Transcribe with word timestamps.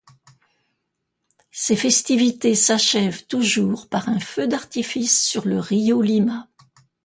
Ces 1.51 1.75
festivités 1.75 2.55
s'achèvent 2.55 3.27
toujours 3.27 3.87
par 3.87 4.09
un 4.09 4.19
feu 4.19 4.47
d'artifice 4.47 5.21
sur 5.23 5.45
le 5.47 5.59
Rio 5.59 6.01
Lima. 6.01 6.49